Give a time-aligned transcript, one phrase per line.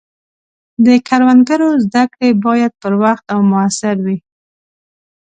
[0.85, 4.17] د کروندګرو زده کړې باید پر وخت او موثر وي.